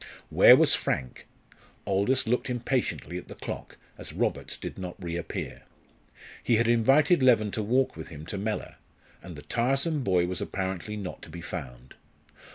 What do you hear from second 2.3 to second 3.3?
impatiently at